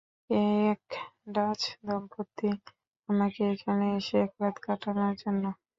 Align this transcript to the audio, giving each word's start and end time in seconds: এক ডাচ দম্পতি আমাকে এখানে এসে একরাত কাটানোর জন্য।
এক 0.65 0.83
ডাচ 1.29 1.61
দম্পতি 1.85 2.49
আমাকে 3.09 3.41
এখানে 3.53 3.85
এসে 3.97 4.15
একরাত 4.25 4.55
কাটানোর 4.65 5.13
জন্য। 5.21 5.43